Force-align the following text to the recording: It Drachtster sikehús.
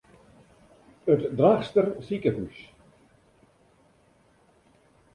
It 1.15 1.21
Drachtster 1.41 1.87
sikehús. 2.07 2.57